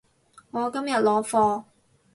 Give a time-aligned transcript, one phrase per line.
[0.49, 1.63] 我今日攞貨